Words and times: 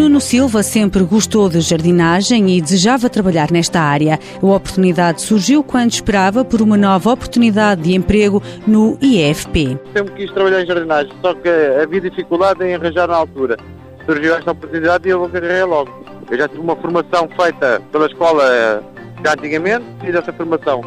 Nuno 0.00 0.18
Silva 0.18 0.62
sempre 0.62 1.02
gostou 1.04 1.46
de 1.50 1.60
jardinagem 1.60 2.56
e 2.56 2.62
desejava 2.62 3.10
trabalhar 3.10 3.50
nesta 3.50 3.82
área. 3.82 4.18
A 4.42 4.46
oportunidade 4.46 5.20
surgiu 5.20 5.62
quando 5.62 5.90
esperava 5.92 6.42
por 6.42 6.62
uma 6.62 6.74
nova 6.74 7.12
oportunidade 7.12 7.82
de 7.82 7.94
emprego 7.94 8.42
no 8.66 8.96
IFP. 8.98 9.78
Sempre 9.94 10.14
quis 10.14 10.32
trabalhar 10.32 10.62
em 10.62 10.66
jardinagem, 10.66 11.12
só 11.20 11.34
que 11.34 11.50
havia 11.50 12.00
dificuldade 12.00 12.64
em 12.64 12.74
arranjar 12.74 13.08
na 13.08 13.16
altura. 13.16 13.58
Surgiu 14.06 14.34
esta 14.36 14.52
oportunidade 14.52 15.06
e 15.06 15.10
eu 15.10 15.22
agarrei 15.22 15.64
logo. 15.64 15.90
Eu 16.30 16.38
já 16.38 16.48
tive 16.48 16.62
uma 16.62 16.76
formação 16.76 17.28
feita 17.38 17.82
pela 17.92 18.06
escola 18.06 18.82
já 19.22 19.34
antigamente, 19.34 19.84
fiz 20.00 20.14
essa 20.14 20.32
formação. 20.32 20.80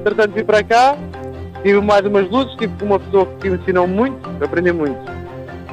Entretanto 0.00 0.32
vim 0.32 0.44
para 0.44 0.64
cá, 0.64 0.96
tive 1.62 1.78
mais 1.82 2.06
umas 2.06 2.26
luzes, 2.30 2.56
tive 2.56 2.72
uma 2.80 2.98
pessoa 2.98 3.26
que 3.38 3.50
me 3.50 3.58
ensinou 3.58 3.86
muito, 3.86 4.16
aprendi 4.42 4.72
muito. 4.72 5.23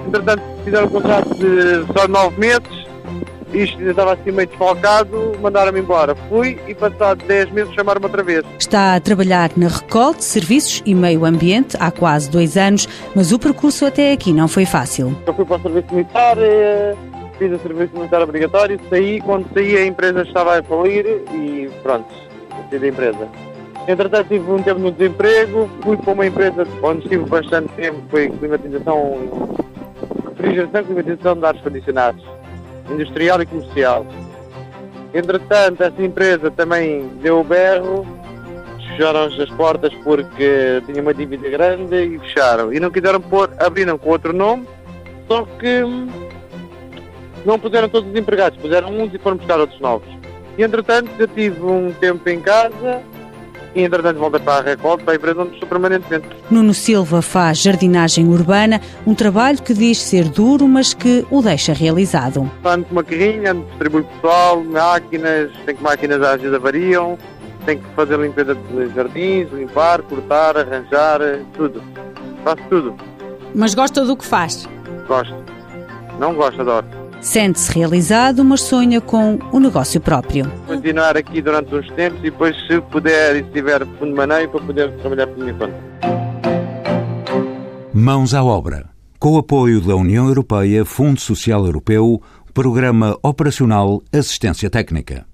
Entretanto 0.07 0.43
fizeram 0.63 0.87
um 0.87 0.89
contrato 0.89 1.35
de 1.35 1.85
só 1.93 2.07
nove 2.07 2.39
meses, 2.39 2.91
isto 3.53 3.81
estava 3.81 4.13
assim 4.13 4.31
meio 4.31 4.47
desfalcado, 4.47 5.33
mandaram-me 5.41 5.79
embora. 5.79 6.15
Fui 6.29 6.57
e 6.67 6.73
passado 6.73 7.23
10 7.25 7.51
meses 7.51 7.73
chamaram-me 7.73 8.05
outra 8.05 8.23
vez. 8.23 8.45
Está 8.57 8.95
a 8.95 8.99
trabalhar 8.99 9.51
na 9.57 9.67
Recolte, 9.67 10.23
Serviços 10.23 10.81
e 10.85 10.95
Meio 10.95 11.25
Ambiente 11.25 11.75
há 11.79 11.91
quase 11.91 12.29
dois 12.29 12.55
anos, 12.55 12.87
mas 13.13 13.31
o 13.31 13.39
percurso 13.39 13.85
até 13.85 14.13
aqui 14.13 14.31
não 14.31 14.47
foi 14.47 14.65
fácil. 14.65 15.15
Eu 15.25 15.33
fui 15.33 15.45
para 15.45 15.57
o 15.57 15.61
serviço 15.61 15.93
militar, 15.93 16.37
eh, 16.39 16.95
fiz 17.37 17.51
o 17.51 17.59
serviço 17.59 17.93
militar 17.93 18.21
obrigatório, 18.21 18.79
saí, 18.89 19.19
quando 19.21 19.45
saí 19.53 19.75
a 19.75 19.85
empresa 19.85 20.21
estava 20.21 20.59
a 20.59 20.63
falir 20.63 21.05
e 21.33 21.69
pronto, 21.83 22.07
saí 22.69 22.79
da 22.79 22.87
empresa. 22.87 23.27
Entretanto 23.87 24.27
tive 24.29 24.49
um 24.49 24.61
tempo 24.61 24.79
no 24.79 24.91
desemprego, 24.91 25.69
fui 25.81 25.97
para 25.97 26.13
uma 26.13 26.25
empresa 26.25 26.65
onde 26.83 27.03
estive 27.03 27.25
bastante 27.25 27.67
tempo, 27.73 27.99
foi 28.09 28.29
climatização, 28.29 29.19
refrigeração 30.35 30.81
e 30.81 30.85
climatização 30.85 31.35
de 31.35 31.45
ares 31.45 31.61
condicionados, 31.61 32.23
industrial 32.89 33.41
e 33.41 33.45
comercial. 33.45 34.05
Entretanto, 35.13 35.83
essa 35.83 36.01
empresa 36.01 36.49
também 36.51 37.07
deu 37.21 37.41
o 37.41 37.43
berro, 37.43 38.05
fecharam 38.89 39.25
as 39.25 39.49
portas 39.51 39.93
porque 40.03 40.81
tinha 40.85 41.01
uma 41.01 41.13
dívida 41.13 41.49
grande 41.49 41.95
e 41.95 42.19
fecharam. 42.19 42.73
E 42.73 42.79
não 42.79 42.89
quiseram 42.89 43.19
pôr, 43.19 43.49
abriram 43.59 43.97
com 43.97 44.09
outro 44.09 44.33
nome, 44.33 44.67
só 45.27 45.45
que 45.59 45.83
hum, 45.83 46.07
não 47.45 47.59
puseram 47.59 47.89
todos 47.89 48.09
os 48.09 48.17
empregados, 48.17 48.59
puseram 48.59 48.89
uns 48.89 49.13
e 49.13 49.17
foram 49.17 49.37
buscar 49.37 49.59
outros 49.59 49.79
novos. 49.79 50.07
E 50.57 50.63
entretanto 50.63 51.09
eu 51.17 51.27
tive 51.27 51.61
um 51.63 51.91
tempo 51.93 52.27
em 52.29 52.39
casa 52.39 53.01
e 53.75 53.83
entretanto 53.83 54.19
voltei 54.19 54.39
para 54.39 54.59
a 54.59 54.61
Record, 54.61 55.03
para 55.03 55.13
a 55.13 55.15
empresa 55.15 55.41
onde 55.41 55.53
estou 55.53 55.67
permanentemente. 55.67 56.27
Nuno 56.49 56.73
Silva 56.73 57.21
faz 57.21 57.59
jardinagem 57.59 58.27
urbana, 58.27 58.81
um 59.05 59.15
trabalho 59.15 59.61
que 59.61 59.73
diz 59.73 59.99
ser 59.99 60.25
duro, 60.25 60.67
mas 60.67 60.93
que 60.93 61.25
o 61.29 61.41
deixa 61.41 61.73
realizado. 61.73 62.49
Ando 62.63 62.85
uma 62.91 63.03
carrinha, 63.03 63.51
ando 63.51 63.65
distribuo 63.67 64.03
pessoal, 64.03 64.63
máquinas, 64.63 65.51
tem 65.65 65.75
que 65.75 65.83
máquinas 65.83 66.21
às 66.21 66.41
vezes 66.41 66.55
avariam, 66.55 67.17
tem 67.65 67.77
que 67.77 67.85
fazer 67.95 68.19
limpeza 68.19 68.55
de 68.55 68.89
jardins, 68.93 69.51
limpar, 69.51 70.01
cortar, 70.03 70.57
arranjar, 70.57 71.19
tudo. 71.53 71.81
Faço 72.43 72.63
tudo. 72.69 72.95
Mas 73.53 73.73
gosta 73.73 74.03
do 74.03 74.15
que 74.17 74.25
faz? 74.25 74.67
Gosto. 75.07 75.35
Não 76.19 76.33
gosto, 76.33 76.61
adoro. 76.61 77.00
Sente-se 77.21 77.71
realizado, 77.71 78.43
mas 78.43 78.61
sonha 78.61 78.99
com 78.99 79.37
o 79.51 79.59
negócio 79.59 80.01
próprio. 80.01 80.51
Continuar 80.65 81.15
aqui 81.15 81.39
durante 81.41 81.73
uns 81.75 81.87
tempos 81.91 82.19
e 82.19 82.23
depois, 82.23 82.55
se 82.67 82.81
puder 82.81 83.35
e 83.35 83.43
se 83.43 83.51
tiver 83.51 83.85
fundo 83.99 84.07
de 84.07 84.13
maneio, 84.13 84.49
para 84.49 84.61
poder 84.61 84.91
trabalhar 84.97 85.27
por 85.27 85.37
minha 85.37 85.53
conta. 85.53 85.73
Mãos 87.93 88.33
à 88.33 88.43
obra. 88.43 88.89
Com 89.19 89.33
o 89.33 89.37
apoio 89.37 89.79
da 89.79 89.95
União 89.95 90.27
Europeia, 90.27 90.83
Fundo 90.83 91.21
Social 91.21 91.63
Europeu, 91.63 92.19
Programa 92.55 93.15
Operacional 93.21 94.01
Assistência 94.11 94.67
Técnica. 94.67 95.27